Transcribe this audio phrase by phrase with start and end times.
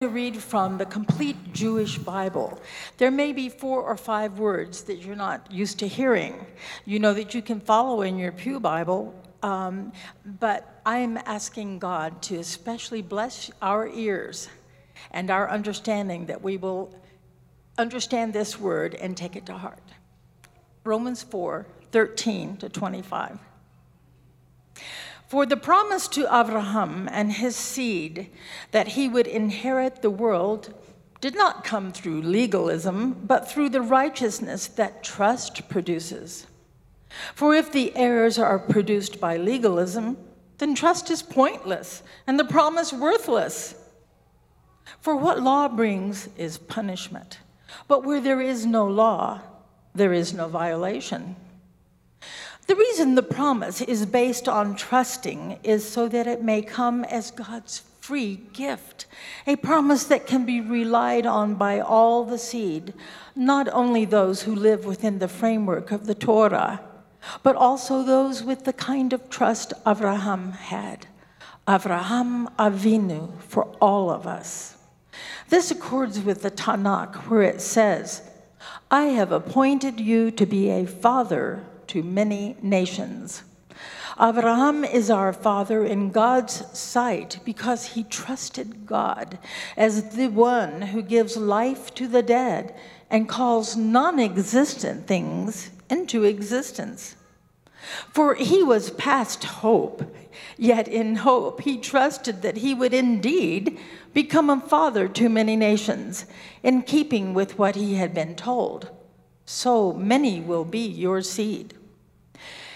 [0.00, 2.56] to read from the complete Jewish Bible.
[2.98, 6.46] There may be four or five words that you're not used to hearing.
[6.84, 9.12] You know that you can follow in your Pew Bible,
[9.42, 9.92] um,
[10.38, 14.48] but I'm asking God to especially bless our ears
[15.10, 16.94] and our understanding that we will
[17.76, 19.82] understand this word and take it to heart.
[20.84, 23.36] Romans 4 13 to 25.
[25.28, 28.30] For the promise to Abraham and his seed
[28.70, 30.72] that he would inherit the world
[31.20, 36.46] did not come through legalism, but through the righteousness that trust produces.
[37.34, 40.16] For if the heirs are produced by legalism,
[40.56, 43.74] then trust is pointless and the promise worthless.
[45.00, 47.38] For what law brings is punishment,
[47.86, 49.42] but where there is no law,
[49.94, 51.36] there is no violation.
[52.68, 57.30] The reason the promise is based on trusting is so that it may come as
[57.30, 59.06] God's free gift,
[59.46, 62.92] a promise that can be relied on by all the seed,
[63.34, 66.82] not only those who live within the framework of the Torah,
[67.42, 71.06] but also those with the kind of trust Abraham had.
[71.66, 74.76] Abraham Avinu for all of us.
[75.48, 78.20] This accords with the Tanakh, where it says,
[78.90, 83.42] I have appointed you to be a father to many nations.
[84.20, 89.38] Abraham is our father in God's sight because he trusted God
[89.76, 92.74] as the one who gives life to the dead
[93.10, 97.14] and calls non existent things into existence.
[98.12, 100.14] For he was past hope,
[100.56, 103.78] yet in hope he trusted that he would indeed
[104.12, 106.26] become a father to many nations,
[106.62, 108.90] in keeping with what he had been told.
[109.46, 111.74] So many will be your seed.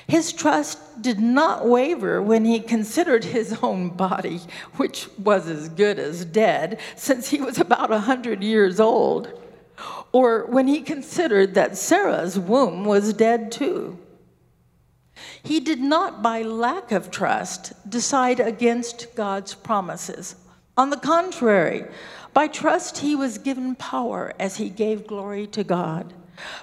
[0.06, 4.41] His trust did not waver when he considered his own body,
[4.77, 9.32] which was as good as dead, since he was about a hundred years old,
[10.12, 13.99] or when he considered that Sarah's womb was dead too.
[15.43, 20.37] He did not, by lack of trust, decide against God's promises.
[20.77, 21.84] On the contrary,
[22.32, 26.12] by trust, he was given power as he gave glory to God.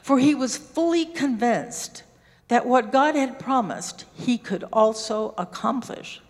[0.02, 2.04] For he was fully convinced
[2.50, 6.22] that what God had promised, he could also accomplish.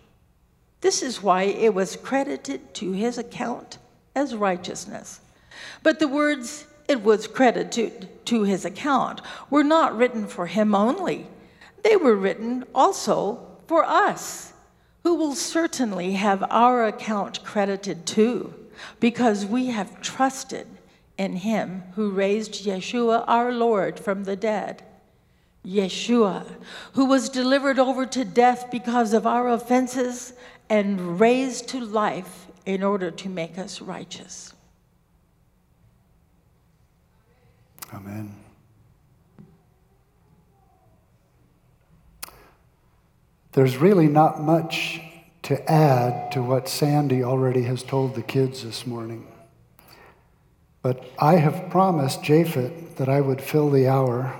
[0.80, 3.78] This is why it was credited to his account
[4.14, 5.20] as righteousness.
[5.82, 9.20] But the words, it was credited to his account,
[9.50, 11.26] were not written for him only
[11.82, 14.52] they were written also for us,
[15.02, 18.54] who will certainly have our account credited too,
[18.98, 20.66] because we have trusted
[21.16, 24.82] in him who raised Yeshua our Lord from the dead.
[25.64, 26.46] Yeshua,
[26.94, 30.32] who was delivered over to death because of our offenses
[30.68, 34.54] and raised to life in order to make us righteous.
[37.92, 38.34] Amen.
[43.52, 45.00] There's really not much
[45.42, 49.26] to add to what Sandy already has told the kids this morning.
[50.82, 54.36] But I have promised Japhet that I would fill the hour,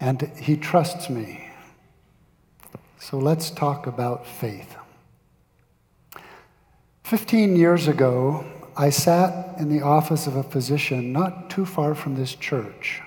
[0.00, 1.48] and he trusts me.
[2.98, 4.76] So let's talk about faith.
[7.04, 8.44] Fifteen years ago,
[8.76, 13.02] I sat in the office of a physician not too far from this church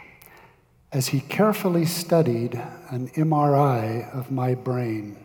[0.92, 2.56] as he carefully studied
[2.90, 5.18] an MRI of my brain.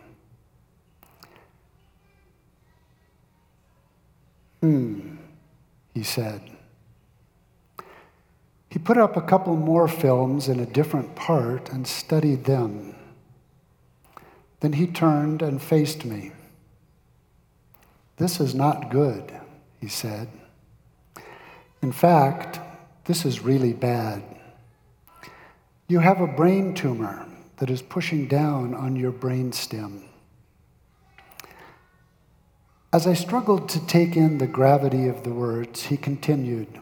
[4.61, 5.17] Hmm,
[5.93, 6.56] he said.
[8.77, 12.93] He put up a couple more films in a different part and studied them.
[14.59, 16.31] Then he turned and faced me.
[18.17, 19.33] This is not good,
[19.81, 20.27] he said.
[21.81, 22.59] In fact,
[23.05, 24.21] this is really bad.
[25.87, 27.25] You have a brain tumor
[27.55, 30.03] that is pushing down on your brain stem.
[32.93, 36.79] As I struggled to take in the gravity of the words, he continued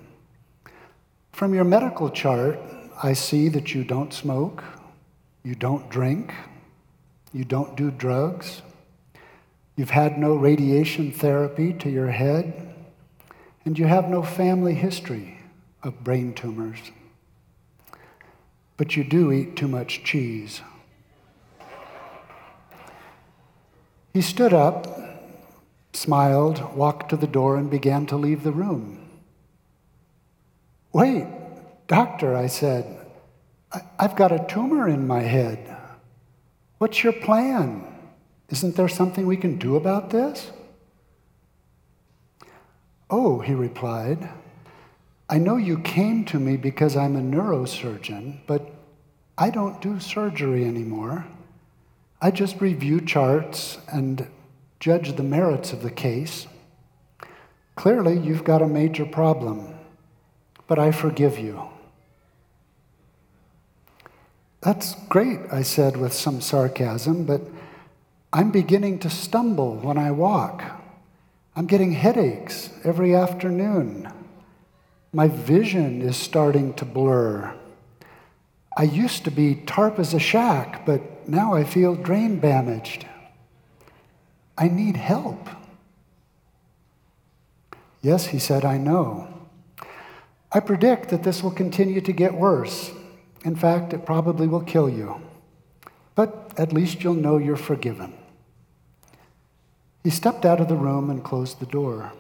[1.36, 2.58] From your medical chart,
[3.04, 4.64] I see that you don't smoke,
[5.44, 6.34] you don't drink,
[7.34, 8.62] you don't do drugs,
[9.76, 12.74] you've had no radiation therapy to your head,
[13.66, 15.38] and you have no family history
[15.84, 16.80] of brain tumors
[18.78, 20.62] but you do eat too much cheese.
[24.14, 24.88] He stood up,
[25.94, 29.05] smiled, walked to the door, and began to leave the room.
[30.96, 31.28] Wait,
[31.88, 33.06] doctor, I said,
[34.00, 35.76] I've got a tumor in my head.
[36.78, 37.84] What's your plan?
[38.48, 40.54] Isn't there something we can do about this?
[43.10, 44.30] Oh, he replied,
[45.30, 48.72] I know you came to me because I'm a neurosurgeon, but
[49.38, 51.26] I don't do surgery anymore.
[52.22, 54.30] I just review charts and
[54.80, 56.48] judge the merits of the case.
[57.76, 59.75] Clearly, you've got a major problem,
[60.68, 61.70] but I forgive you.
[64.62, 67.42] That's great, I said with some sarcasm, but
[68.34, 70.64] I'm beginning to stumble when I walk.
[71.56, 74.12] I'm getting headaches every afternoon.
[75.14, 77.54] My vision is starting to blur.
[78.76, 83.06] I used to be tarp as a shack, but now I feel drain damaged.
[84.58, 85.48] I need help.
[88.02, 89.35] Yes, he said, I know.
[90.56, 92.94] I predict that this will continue to get worse.
[93.44, 95.20] In fact, it probably will kill you.
[96.16, 98.14] But at least you'll know you're forgiven.
[100.06, 102.14] He stepped out of the room and closed the door.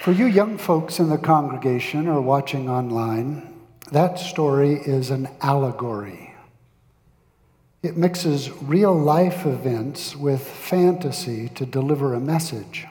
[0.00, 3.54] For you young folks in the congregation or watching online,
[3.92, 6.34] that story is an allegory.
[7.80, 12.88] It mixes real life events with fantasy to deliver a message.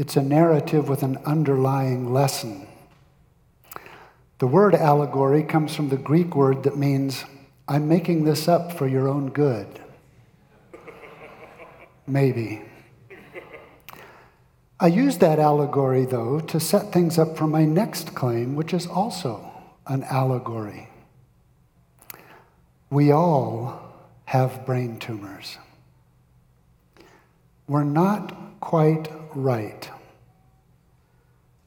[0.00, 2.66] It's a narrative with an underlying lesson.
[4.38, 7.26] The word allegory comes from the Greek word that means,
[7.68, 9.66] I'm making this up for your own good.
[12.06, 12.62] Maybe.
[14.80, 18.86] I use that allegory, though, to set things up for my next claim, which is
[18.86, 19.52] also
[19.86, 20.88] an allegory.
[22.88, 23.82] We all
[24.24, 25.58] have brain tumors.
[27.68, 29.88] We're not quite right.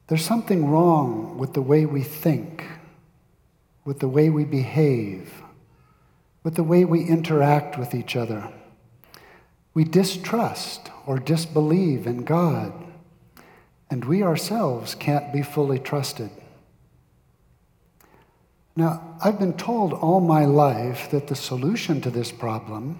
[0.08, 2.66] There's something wrong with the way we think,
[3.86, 5.42] with the way we behave,
[6.44, 8.52] with the way we interact with each other.
[9.74, 12.74] We distrust or disbelieve in God,
[13.90, 16.30] and we ourselves can't be fully trusted.
[18.76, 23.00] Now, I've been told all my life that the solution to this problem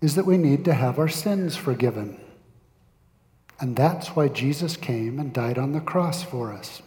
[0.00, 2.18] is that we need to have our sins forgiven.
[3.60, 6.80] And that's why Jesus came and died on the cross for us.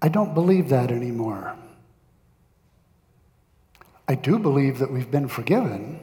[0.00, 1.54] I don't believe that anymore.
[4.08, 6.00] I do believe that we've been forgiven,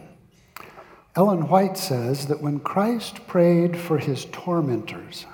[1.16, 5.26] Ellen White says that when Christ prayed for his tormentors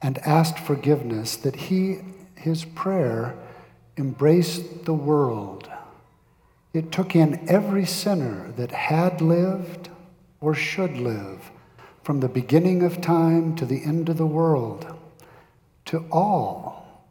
[0.00, 1.98] and asked forgiveness, that he,
[2.36, 3.36] his prayer
[3.98, 5.68] embraced the world.
[6.72, 9.90] It took in every sinner that had lived
[10.40, 11.50] or should live
[12.02, 14.86] from the beginning of time to the end of the world.
[15.86, 17.04] To all,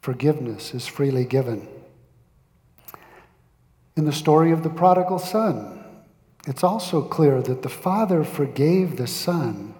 [0.00, 1.68] forgiveness is freely given.
[3.96, 5.84] In the story of the prodigal son,
[6.46, 9.74] it's also clear that the Father forgave the Son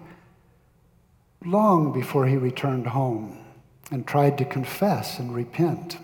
[1.43, 3.37] long before he returned home
[3.91, 5.97] and tried to confess and repent.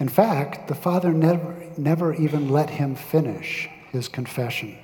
[0.00, 4.76] In fact, the Father never, never even let him finish his confession.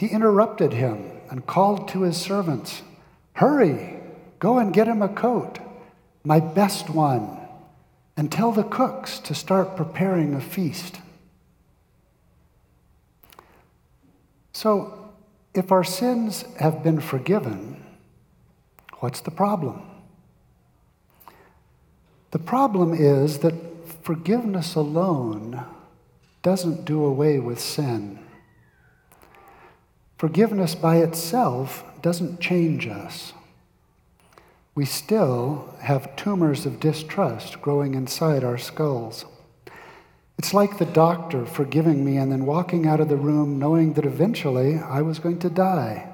[0.00, 2.80] He interrupted him and called to his servants,
[3.34, 4.00] Hurry,
[4.38, 5.58] go and get him a coat,
[6.24, 7.36] my best one,
[8.16, 11.00] and tell the cooks to start preparing a feast.
[14.54, 15.12] So,
[15.52, 17.84] if our sins have been forgiven,
[19.00, 19.82] what's the problem?
[22.30, 23.52] The problem is that
[24.02, 25.62] forgiveness alone
[26.40, 28.18] doesn't do away with sin.
[30.20, 33.32] Forgiveness by itself doesn't change us.
[34.74, 39.24] We still have tumors of distrust growing inside our skulls.
[40.36, 44.04] It's like the doctor forgiving me and then walking out of the room knowing that
[44.04, 46.06] eventually I was going to die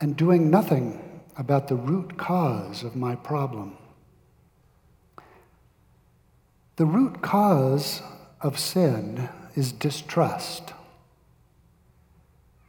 [0.00, 0.98] and doing nothing
[1.36, 3.76] about the root cause of my problem.
[6.76, 8.00] The root cause
[8.40, 10.73] of sin is distrust.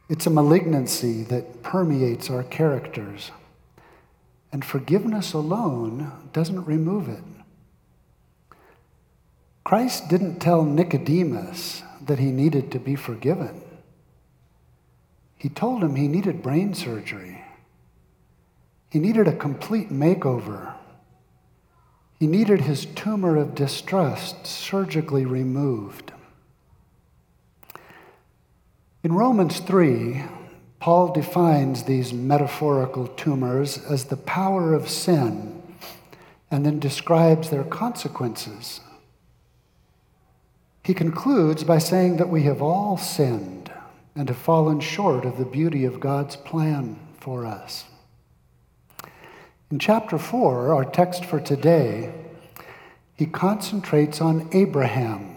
[0.08, 3.32] It's a malignancy that permeates our characters,
[4.52, 7.24] and forgiveness alone doesn't remove it.
[9.64, 13.62] Christ didn't tell Nicodemus that he needed to be forgiven.
[15.36, 17.42] He told him he needed brain surgery.
[18.88, 20.74] He needed a complete makeover.
[22.20, 26.12] He needed his tumor of distrust surgically removed.
[29.06, 30.24] In Romans 3,
[30.80, 35.62] Paul defines these metaphorical tumors as the power of sin
[36.50, 38.80] and then describes their consequences
[40.86, 43.72] he concludes by saying that we have all sinned
[44.14, 47.86] and have fallen short of the beauty of God's plan for us.
[49.68, 52.12] In chapter 4, our text for today,
[53.16, 55.35] he concentrates on Abraham,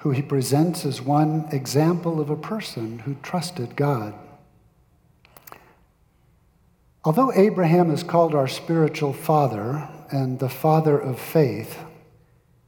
[0.00, 4.14] who he presents as one example of a person who trusted God.
[7.04, 11.78] Although Abraham is called our spiritual father and the father of faith,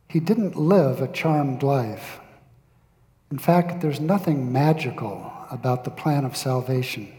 [0.08, 2.20] he didn't live a charmed life.
[3.30, 7.10] In fact, there's nothing magical about the plan of salvation.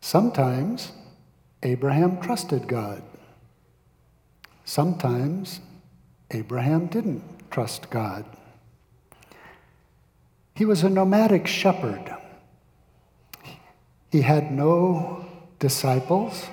[0.00, 0.92] Sometimes
[1.62, 3.02] Abraham trusted God.
[4.64, 5.60] Sometimes
[6.32, 8.24] Abraham didn't trust God.
[10.58, 12.12] He was a nomadic shepherd.
[14.10, 15.24] He had no
[15.60, 16.48] disciples.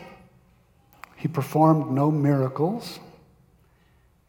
[1.15, 2.99] He performed no miracles.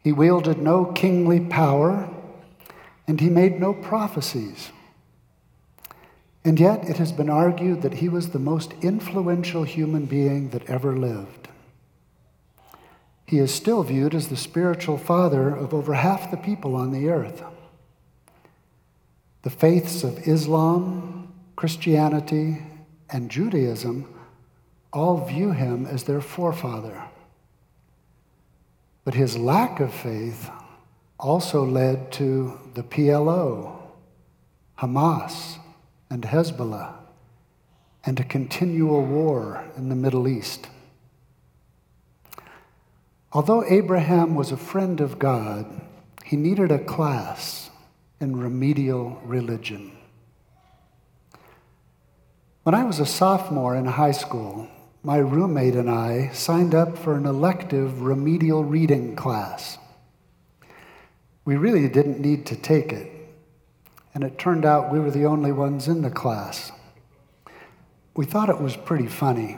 [0.03, 2.09] He wielded no kingly power,
[3.07, 4.71] and he made no prophecies.
[6.43, 10.67] And yet, it has been argued that he was the most influential human being that
[10.67, 11.49] ever lived.
[13.27, 17.09] He is still viewed as the spiritual father of over half the people on the
[17.09, 17.43] earth.
[19.47, 22.57] The faiths of Islam, Christianity,
[23.09, 24.13] and Judaism
[24.91, 27.01] all view him as their forefather.
[29.05, 30.49] But his lack of faith
[31.17, 33.77] also led to the PLO,
[34.79, 35.59] Hamas,
[36.09, 36.95] and Hezbollah,
[38.05, 40.67] and a continual war in the Middle East.
[43.31, 45.65] Although Abraham was a friend of God,
[46.25, 47.66] he needed a class
[48.19, 49.91] in remedial religion.
[52.63, 54.67] When I was a sophomore in high school,
[55.03, 59.77] my roommate and I signed up for an elective remedial reading class.
[61.45, 63.09] We really didn't need to take it,
[64.13, 66.73] and it turned out we were the only ones in the class.
[68.15, 69.57] We thought it was pretty funny.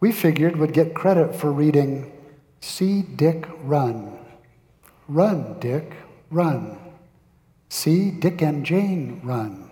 [0.00, 2.10] We figured we'd get credit for reading
[2.60, 4.18] See Dick Run.
[5.06, 5.92] Run, Dick,
[6.30, 6.79] run.
[7.72, 9.70] See Dick and Jane run.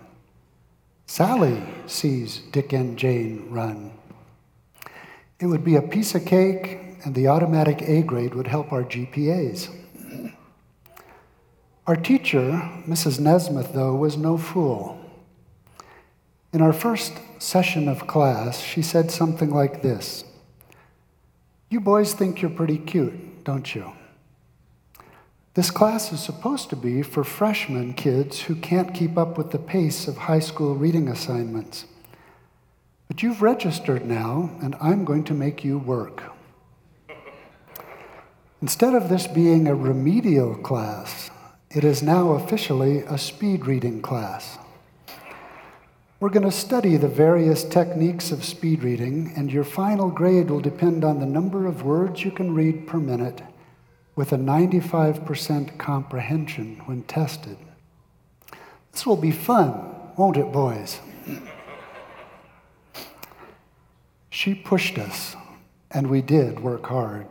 [1.05, 3.91] Sally sees Dick and Jane run.
[5.39, 8.83] It would be a piece of cake, and the automatic A grade would help our
[8.83, 9.69] GPAs.
[11.87, 13.19] Our teacher, Mrs.
[13.19, 14.97] Nesmith, though, was no fool.
[16.53, 20.23] In our first session of class, she said something like this
[21.69, 23.91] You boys think you're pretty cute, don't you?
[25.59, 29.59] This class is supposed to be for freshman kids who can't keep up with the
[29.59, 31.83] pace of high school reading assignments.
[33.09, 36.23] But you've registered now, and I'm going to make you work.
[38.61, 41.29] Instead of this being a remedial class,
[41.69, 44.57] it is now officially a speed reading class.
[46.21, 50.61] We're going to study the various techniques of speed reading, and your final grade will
[50.61, 53.41] depend on the number of words you can read per minute
[54.19, 57.55] with a 95% comprehension when tested.
[58.91, 60.99] This will be fun, won't it, boys?
[64.29, 65.37] She pushed us,
[65.89, 67.27] and we did work hard.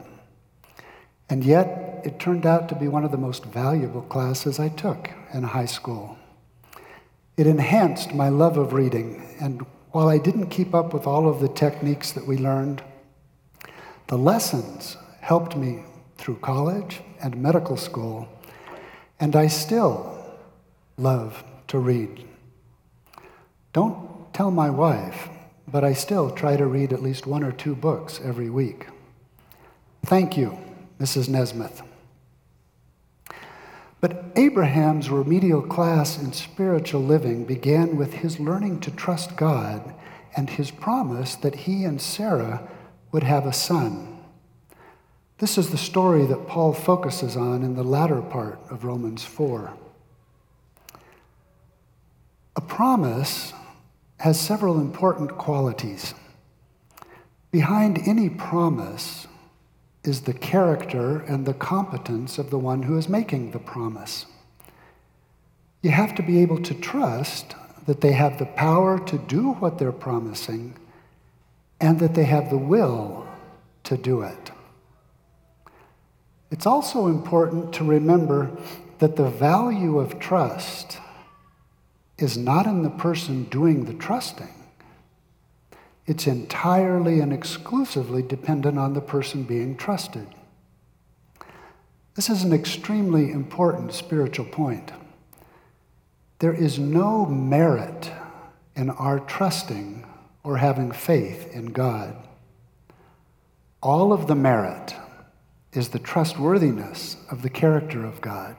[1.28, 5.10] And yet, it turned out to be one of the most valuable classes I took
[5.34, 6.16] in high school.
[7.36, 11.40] It enhanced my love of reading, and while I didn't keep up with all of
[11.40, 12.82] the techniques that we learned,
[14.06, 15.82] the lessons helped me
[16.18, 18.28] through college and medical school,
[19.18, 20.36] and I still
[20.96, 22.24] love to read.
[23.72, 25.28] Don't tell my wife
[25.70, 28.86] but I still try to read at least one or two books every week.
[30.04, 30.58] Thank you,
[30.98, 31.28] Mrs.
[31.28, 31.82] Nesmith.
[34.00, 39.94] But Abraham's remedial class in spiritual living began with his learning to trust God
[40.36, 42.66] and his promise that he and Sarah
[43.10, 44.17] would have a son.
[45.38, 49.72] This is the story that Paul focuses on in the latter part of Romans 4.
[52.56, 53.52] A promise
[54.18, 56.12] has several important qualities.
[57.52, 59.28] Behind any promise
[60.02, 64.26] is the character and the competence of the one who is making the promise.
[65.82, 67.54] You have to be able to trust
[67.86, 70.74] that they have the power to do what they're promising
[71.80, 73.28] and that they have the will
[73.84, 74.50] to do it.
[76.50, 78.50] It's also important to remember
[78.98, 80.98] that the value of trust
[82.16, 84.54] is not in the person doing the trusting.
[86.06, 90.26] It's entirely and exclusively dependent on the person being trusted.
[92.14, 94.90] This is an extremely important spiritual point.
[96.40, 98.10] There is no merit
[98.74, 100.04] in our trusting
[100.42, 102.16] or having faith in God.
[103.82, 104.94] All of the merit
[105.72, 108.56] is the trustworthiness of the character of God.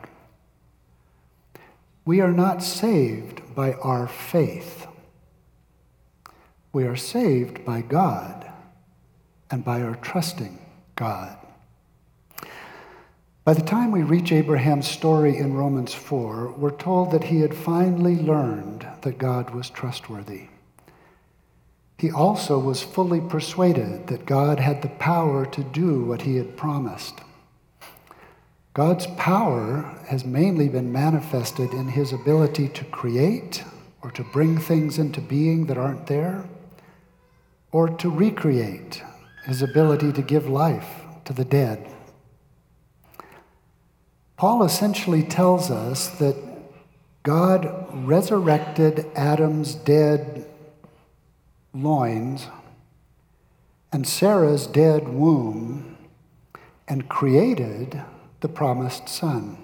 [2.05, 4.87] We are not saved by our faith.
[6.71, 8.49] We are saved by God
[9.51, 10.59] and by our trusting
[10.95, 11.37] God.
[13.43, 17.55] By the time we reach Abraham's story in Romans 4, we're told that he had
[17.55, 20.49] finally learned that God was trustworthy.
[21.99, 26.55] He also was fully persuaded that God had the power to do what he had
[26.55, 27.19] promised.
[28.73, 33.65] God's power has mainly been manifested in his ability to create
[34.01, 36.45] or to bring things into being that aren't there,
[37.73, 39.03] or to recreate,
[39.43, 41.85] his ability to give life to the dead.
[44.37, 46.37] Paul essentially tells us that
[47.23, 50.48] God resurrected Adam's dead
[51.73, 52.47] loins
[53.91, 55.97] and Sarah's dead womb
[56.87, 58.01] and created
[58.41, 59.57] the promised son.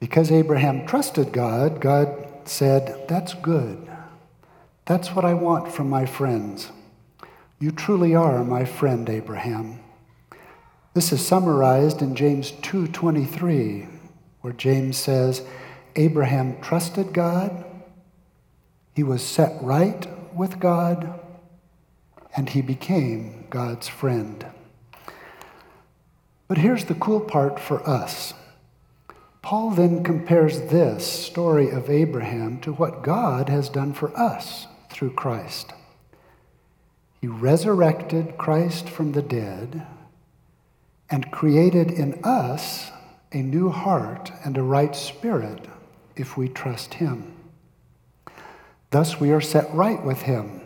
[0.00, 3.88] Because Abraham trusted God, God said, That's good.
[4.84, 6.70] That's what I want from my friends.
[7.58, 9.80] You truly are my friend, Abraham.
[10.96, 13.86] This is summarized in James 2:23,
[14.40, 15.42] where James says,
[15.94, 17.65] Abraham trusted God,
[18.96, 21.20] he was set right with God,
[22.34, 24.46] and he became God's friend.
[26.48, 28.32] But here's the cool part for us.
[29.42, 35.12] Paul then compares this story of Abraham to what God has done for us through
[35.12, 35.74] Christ.
[37.20, 39.86] He resurrected Christ from the dead
[41.10, 42.90] and created in us
[43.30, 45.66] a new heart and a right spirit
[46.16, 47.35] if we trust Him.
[48.96, 50.62] Thus, we are set right with Him.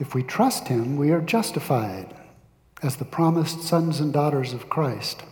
[0.00, 2.12] If we trust Him, we are justified
[2.82, 5.22] as the promised sons and daughters of Christ.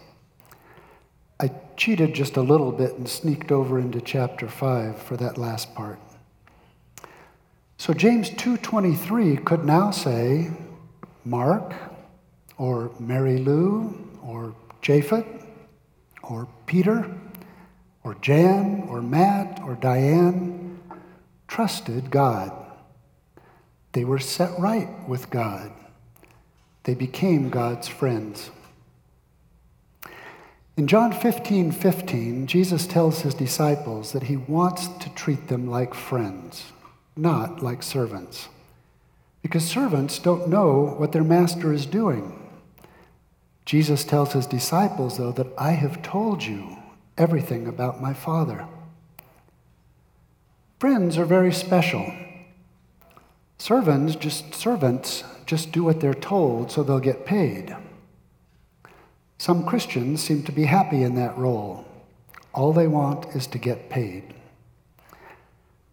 [1.40, 5.74] I cheated just a little bit and sneaked over into chapter 5 for that last
[5.74, 5.98] part.
[7.78, 10.52] So James 2:23 could now say
[11.24, 11.74] Mark
[12.56, 15.26] or Mary Lou or Japhet
[16.22, 17.10] or Peter
[18.04, 20.63] or Jan or Matt or Diane
[21.54, 22.50] trusted God.
[23.92, 25.70] They were set right with God.
[26.82, 28.50] They became God's friends.
[30.76, 35.94] In John 15 15, Jesus tells his disciples that he wants to treat them like
[35.94, 36.72] friends,
[37.14, 38.48] not like servants.
[39.40, 42.50] Because servants don't know what their master is doing.
[43.64, 46.78] Jesus tells his disciples, though, that I have told you
[47.16, 48.66] everything about my Father.
[50.84, 52.12] Friends are very special.
[53.56, 57.74] Servants just servants just do what they're told so they'll get paid.
[59.38, 61.86] Some Christians seem to be happy in that role.
[62.52, 64.34] All they want is to get paid.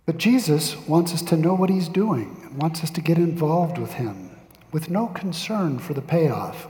[0.05, 3.93] But Jesus wants us to know what he's doing, wants us to get involved with
[3.93, 4.31] him
[4.73, 6.67] with no concern for the payoff.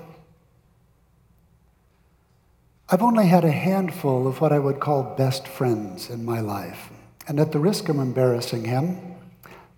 [2.87, 6.91] I've only had a handful of what I would call best friends in my life.
[7.31, 8.97] And at the risk of embarrassing him,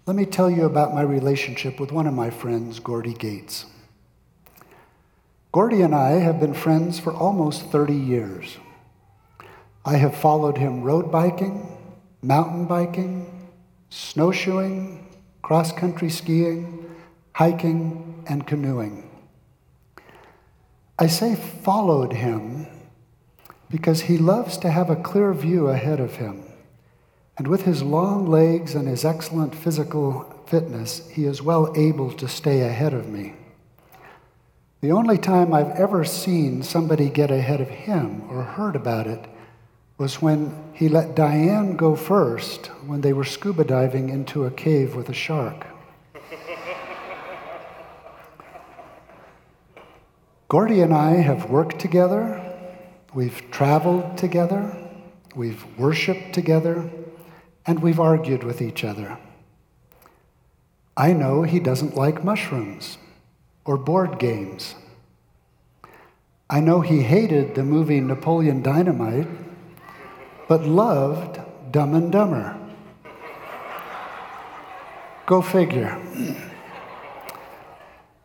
[0.07, 3.67] let me tell you about my relationship with one of my friends, Gordy Gates.
[5.51, 8.57] Gordy and I have been friends for almost 30 years.
[9.85, 11.77] I have followed him road biking,
[12.23, 13.51] mountain biking,
[13.91, 15.07] snowshoeing,
[15.43, 16.89] cross country skiing,
[17.33, 19.07] hiking, and canoeing.
[20.97, 22.65] I say followed him
[23.69, 26.42] because he loves to have a clear view ahead of him.
[27.38, 32.28] And with his long legs and his excellent physical fitness, he is well able to
[32.28, 33.34] stay ahead of me.
[34.82, 39.26] The only time I've ever seen somebody get ahead of him or heard about it
[39.98, 44.96] was when he let Diane go first when they were scuba diving into a cave
[44.96, 45.65] with a shark.
[50.50, 52.41] Gordy and I have worked together,
[53.13, 54.76] We've traveled together,
[55.36, 56.89] we've worshiped together,
[57.65, 59.17] and we've argued with each other.
[60.95, 62.97] I know he doesn't like mushrooms
[63.65, 64.76] or board games.
[66.49, 69.28] I know he hated the movie Napoleon Dynamite,
[70.47, 71.39] but loved
[71.71, 72.60] Dumb and Dumber.
[75.26, 75.99] Go figure.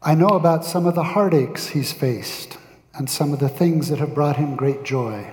[0.02, 2.58] I know about some of the heartaches he's faced
[2.94, 5.30] and some of the things that have brought him great joy.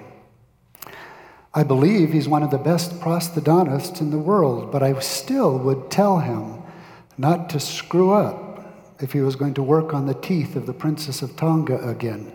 [1.57, 5.89] I believe he's one of the best prosthodontists in the world, but I still would
[5.89, 6.61] tell him
[7.17, 8.43] not to screw up
[8.99, 12.33] if he was going to work on the teeth of the Princess of Tonga again.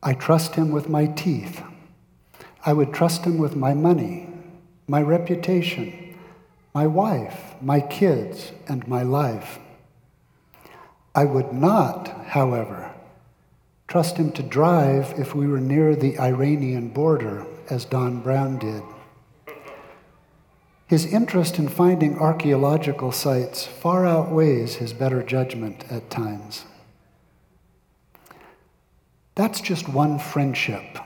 [0.00, 1.60] I trust him with my teeth.
[2.64, 4.28] I would trust him with my money,
[4.86, 6.16] my reputation,
[6.72, 9.58] my wife, my kids, and my life.
[11.16, 12.94] I would not, however,
[13.88, 18.82] trust him to drive if we were near the Iranian border, as Don Brown did.
[20.86, 26.64] His interest in finding archaeological sites far outweighs his better judgment at times.
[29.34, 30.98] That's just one friendship.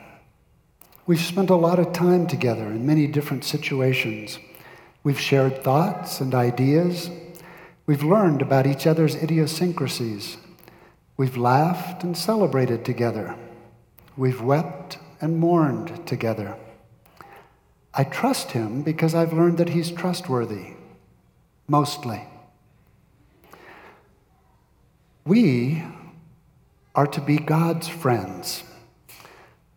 [1.06, 4.38] We've spent a lot of time together in many different situations.
[5.04, 7.10] We've shared thoughts and ideas.
[7.86, 10.36] We've learned about each other's idiosyncrasies.
[11.16, 13.36] We've laughed and celebrated together.
[14.16, 16.56] We've wept and mourned together.
[17.94, 20.74] I trust him because I've learned that he's trustworthy,
[21.68, 22.24] mostly.
[25.24, 25.84] We
[26.94, 28.64] are to be God's friends.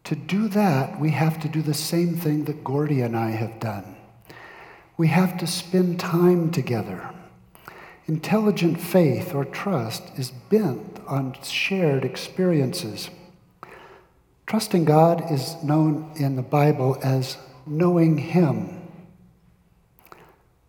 [0.05, 3.59] To do that, we have to do the same thing that Gordy and I have
[3.59, 3.95] done.
[4.97, 7.09] We have to spend time together.
[8.07, 13.09] Intelligent faith or trust is bent on shared experiences.
[14.45, 18.81] Trusting God is known in the Bible as knowing Him.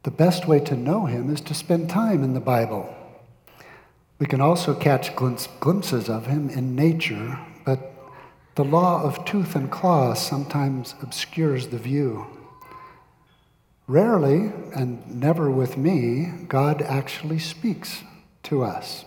[0.03, 2.95] The best way to know Him is to spend time in the Bible.
[4.19, 7.93] We can also catch glimpses of him in nature, but
[8.55, 12.27] the law of tooth and claw sometimes obscures the view.
[13.89, 18.03] Rarely, and never with me, God actually speaks
[18.45, 19.05] to us.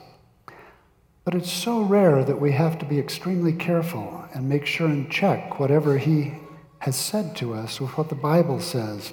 [1.26, 5.12] But it's so rare that we have to be extremely careful and make sure and
[5.12, 6.34] check whatever He
[6.80, 9.12] has said to us with what the Bible says.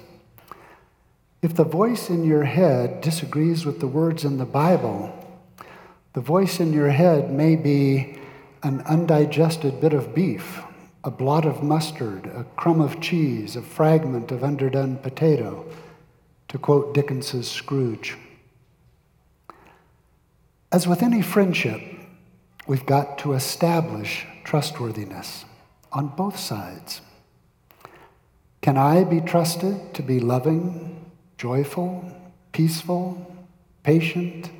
[1.41, 5.13] If the voice in your head disagrees with the words in the Bible,
[6.13, 8.17] the voice in your head may be
[8.63, 10.61] an undigested bit of beef,
[11.03, 15.65] a blot of mustard, a crumb of cheese, a fragment of underdone potato,
[16.47, 18.17] to quote Dickens's Scrooge.
[20.71, 21.81] As with any friendship,
[22.67, 25.45] we've got to establish trustworthiness
[25.91, 27.01] on both sides.
[28.61, 31.05] Can I be trusted to be loving,
[31.37, 32.11] joyful,
[32.51, 33.45] peaceful,
[33.83, 34.51] patient,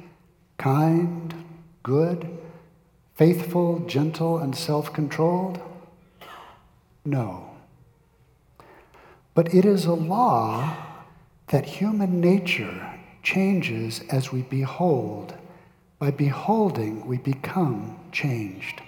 [0.57, 1.33] kind,
[1.83, 2.37] good,
[3.15, 5.59] faithful, gentle, and self controlled?
[7.07, 7.51] No.
[9.33, 10.75] But it is a law
[11.47, 15.33] that human nature changes as we behold.
[15.99, 18.81] By beholding, we become changed.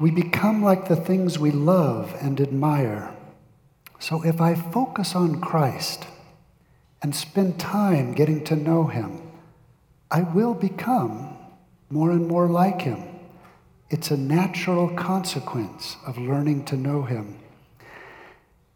[0.00, 3.14] We become like the things we love and admire.
[3.98, 6.06] So if I focus on Christ
[7.02, 9.20] and spend time getting to know Him,
[10.10, 11.36] I will become
[11.90, 13.02] more and more like him.
[13.90, 17.38] It's a natural consequence of learning to know him.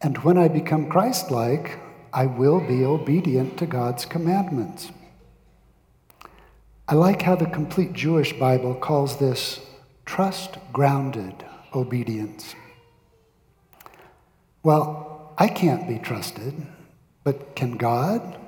[0.01, 1.79] And when I become Christ like,
[2.11, 4.91] I will be obedient to God's commandments.
[6.87, 9.59] I like how the complete Jewish Bible calls this
[10.05, 12.55] trust grounded obedience.
[14.63, 16.53] Well, I can't be trusted,
[17.23, 18.39] but can God?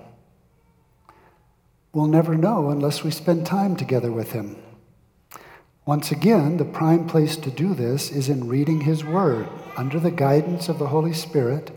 [1.96, 4.58] we'll never know unless we spend time together with Him.
[5.86, 10.10] Once again, the prime place to do this is in reading His Word under the
[10.10, 11.70] guidance of the Holy Spirit,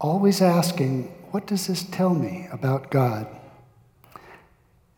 [0.00, 3.26] always asking, What does this tell me about God?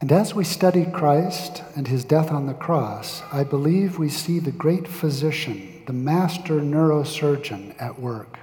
[0.01, 4.39] And as we study Christ and his death on the cross, I believe we see
[4.39, 8.39] the great physician, the master neurosurgeon at work.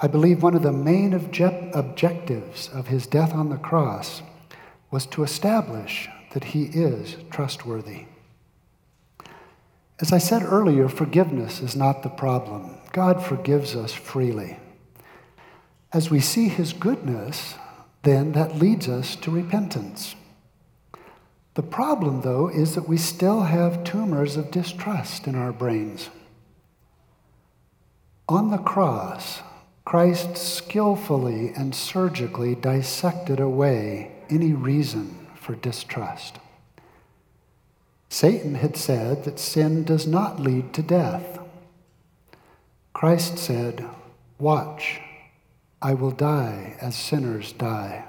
[0.00, 4.22] I believe one of the main obje- objectives of his death on the cross
[4.90, 8.06] was to establish that he is trustworthy.
[10.02, 12.76] As I said earlier, forgiveness is not the problem.
[12.90, 14.56] God forgives us freely.
[15.92, 17.54] As we see his goodness,
[18.02, 20.16] then that leads us to repentance.
[21.54, 26.10] The problem, though, is that we still have tumors of distrust in our brains.
[28.28, 29.40] On the cross,
[29.84, 36.40] Christ skillfully and surgically dissected away any reason for distrust.
[38.12, 41.38] Satan had said that sin does not lead to death.
[42.92, 43.88] Christ said,
[44.38, 45.00] Watch,
[45.80, 48.04] I will die as sinners die.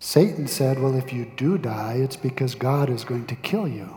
[0.00, 3.88] Satan said, Well, if you do die, it's because God is going to kill you.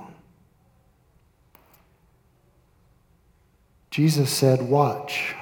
[3.90, 5.34] Jesus said, Watch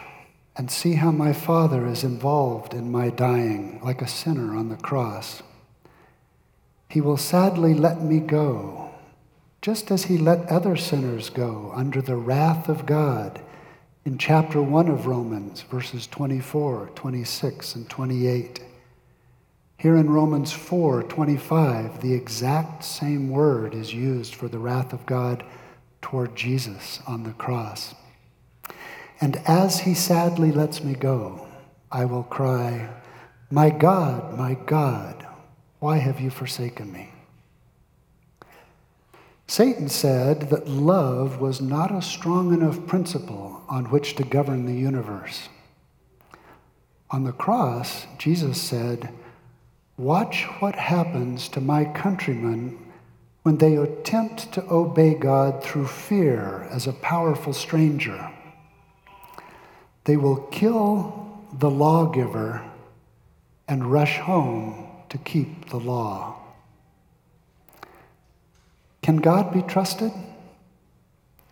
[0.56, 4.78] and see how my Father is involved in my dying like a sinner on the
[4.78, 5.44] cross.
[6.90, 8.90] He will sadly let me go,
[9.62, 13.40] just as he let other sinners go under the wrath of God
[14.06, 18.64] in chapter 1 of Romans, verses 24, 26, and 28.
[19.78, 25.06] Here in Romans 4 25, the exact same word is used for the wrath of
[25.06, 25.44] God
[26.02, 27.94] toward Jesus on the cross.
[29.22, 31.48] And as he sadly lets me go,
[31.92, 32.90] I will cry,
[33.52, 35.28] My God, my God,
[35.80, 37.10] why have you forsaken me?
[39.48, 44.80] Satan said that love was not a strong enough principle on which to govern the
[44.80, 45.50] universe.
[47.10, 49.10] On the cross, Jesus said,
[49.98, 52.78] Watch what happens to my countrymen
[53.42, 58.32] when they attempt to obey God through fear as a powerful stranger.
[60.04, 62.64] They will kill the lawgiver
[63.68, 66.36] and rush home to keep the law.
[69.02, 70.12] Can God be trusted?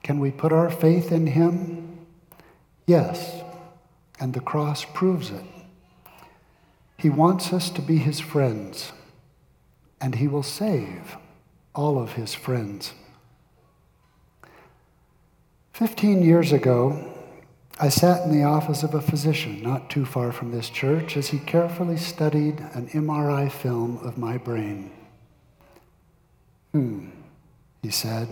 [0.04, 2.06] Can we put our faith in Him?
[2.86, 3.42] Yes,
[4.20, 5.44] and the cross proves it.
[6.98, 8.92] He wants us to be His friends,
[10.00, 11.18] and He will save
[11.76, 12.94] all of His friends.
[15.74, 17.14] Fifteen years ago,
[17.80, 21.28] I sat in the office of a physician not too far from this church as
[21.28, 24.92] he carefully studied an MRI film of my brain.
[26.72, 27.10] Hmm,
[27.84, 28.30] he said.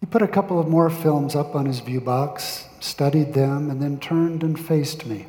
[0.00, 3.80] He put a couple of more films up on his view box, studied them, and
[3.80, 5.26] then turned and faced me.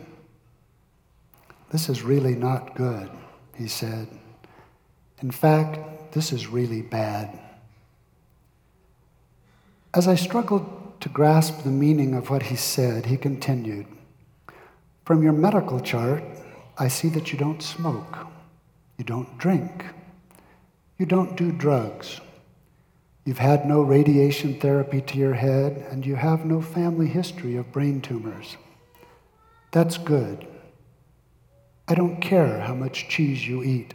[1.71, 3.11] This is really not good,
[3.55, 4.07] he said.
[5.21, 7.37] In fact, this is really bad.
[9.93, 13.87] As I struggled to grasp the meaning of what he said, he continued
[15.03, 16.23] From your medical chart,
[16.77, 18.27] I see that you don't smoke,
[18.97, 19.85] you don't drink,
[20.97, 22.21] you don't do drugs.
[23.25, 27.71] You've had no radiation therapy to your head, and you have no family history of
[27.71, 28.57] brain tumors.
[29.71, 30.47] That's good.
[31.87, 33.93] I don't care how much cheese you eat.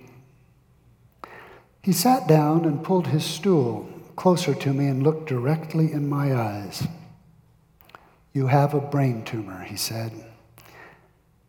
[1.83, 6.35] He sat down and pulled his stool closer to me and looked directly in my
[6.35, 6.89] eyes.
[8.33, 10.13] You have a brain tumor, he said.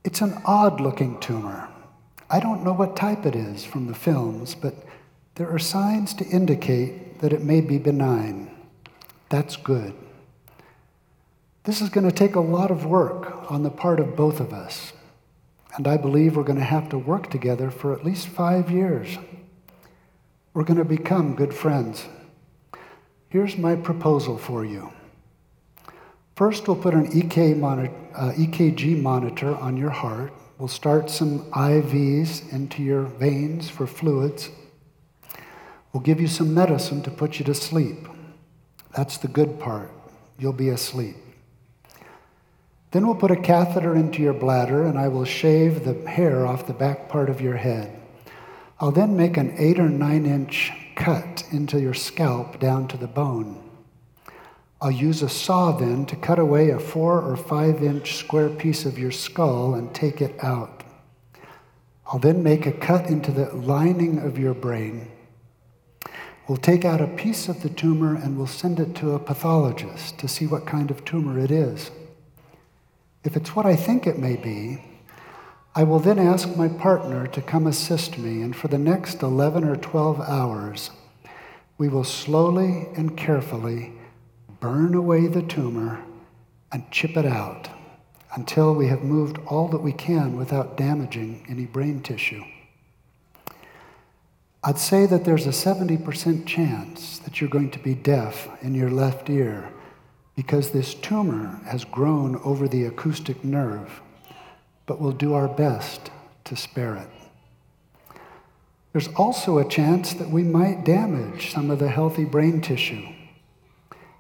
[0.04, 1.70] It's an odd looking tumor.
[2.30, 4.76] I don't know what type it is from the films, but
[5.36, 8.52] there are signs to indicate that it may be benign.
[9.30, 9.94] That's good.
[11.64, 14.54] This is going to take a lot of work on the part of both of
[14.54, 14.94] us.
[15.76, 19.18] And I believe we're going to have to work together for at least five years.
[20.54, 22.08] We're going to become good friends.
[23.30, 24.94] Here's my proposal for you.
[26.36, 30.32] First, we'll put an EK monitor, uh, EKG monitor on your heart.
[30.58, 34.50] We'll start some IVs into your veins for fluids.
[35.92, 38.08] We'll give you some medicine to put you to sleep.
[38.96, 39.92] That's the good part.
[40.40, 41.18] You'll be asleep.
[42.92, 46.66] Then we'll put a catheter into your bladder, and I will shave the hair off
[46.68, 48.00] the back part of your head.
[48.80, 53.08] I'll then make an eight or nine inch cut into your scalp down to the
[53.08, 53.64] bone.
[54.82, 58.84] I'll use a saw then to cut away a four or five inch square piece
[58.84, 60.84] of your skull and take it out.
[62.08, 65.12] I'll then make a cut into the lining of your brain.
[66.48, 70.18] We'll take out a piece of the tumor and we'll send it to a pathologist
[70.20, 71.92] to see what kind of tumor it is.
[73.24, 74.84] If it's what I think it may be,
[75.78, 79.64] I will then ask my partner to come assist me, and for the next 11
[79.64, 80.90] or 12 hours,
[81.78, 83.94] we will slowly and carefully
[84.60, 86.04] burn away the tumor
[86.72, 87.70] and chip it out
[88.34, 92.44] until we have moved all that we can without damaging any brain tissue.
[94.64, 98.90] I'd say that there's a 70% chance that you're going to be deaf in your
[98.90, 99.72] left ear
[100.36, 104.02] because this tumor has grown over the acoustic nerve
[104.88, 106.10] but we'll do our best
[106.46, 107.08] to spare it.
[108.94, 113.06] There's also a chance that we might damage some of the healthy brain tissue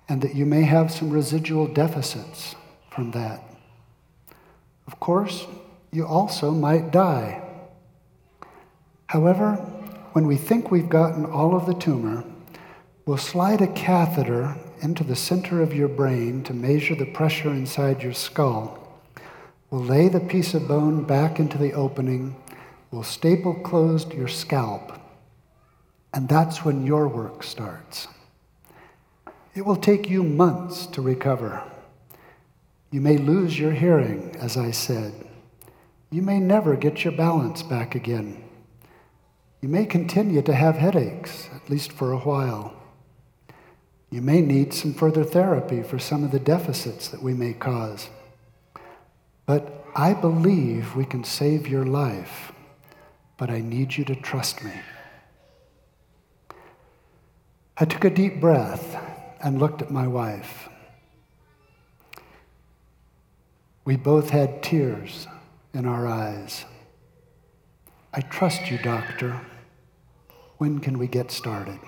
[0.08, 2.56] and that you may have some residual deficits
[2.92, 3.42] from that.
[4.86, 5.48] Of course,
[5.92, 7.42] you also might die.
[9.08, 9.56] However,
[10.14, 12.24] when we think we've gotten all of the tumor,
[13.06, 18.04] we'll slide a catheter into the center of your brain to measure the pressure inside
[18.04, 18.87] your skull
[19.70, 22.36] We'll lay the piece of bone back into the opening.
[22.90, 24.98] We'll staple closed your scalp.
[26.14, 28.08] And that's when your work starts.
[29.56, 31.64] It will take you months to recover,
[32.92, 35.14] You may lose your hearing, as I said.
[36.10, 38.44] You may never get your balance back again.
[39.62, 42.74] You may continue to have headaches, at least for a while.
[44.10, 48.10] You may need some further therapy for some of the deficits that we may cause.
[49.48, 52.52] But I believe we can save your life,
[53.38, 54.74] but I need you to trust me.
[57.78, 59.02] I took a deep breath
[59.42, 60.68] and looked at my wife.
[63.86, 65.28] We both had tears
[65.74, 66.66] in our eyes.
[68.14, 69.40] I trust you, doctor.
[70.58, 71.80] When can we get started?